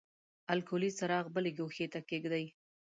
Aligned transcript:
الکولي 0.53 0.89
څراغ 0.97 1.25
بلې 1.35 1.51
ګوښې 1.57 1.85
ته 1.93 1.99
کیږدئ. 2.09 2.45